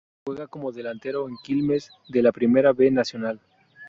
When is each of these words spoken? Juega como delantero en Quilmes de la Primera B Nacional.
Juega 0.25 0.47
como 0.47 0.71
delantero 0.71 1.29
en 1.29 1.35
Quilmes 1.43 1.91
de 2.09 2.23
la 2.23 2.31
Primera 2.31 2.73
B 2.73 2.89
Nacional. 2.89 3.39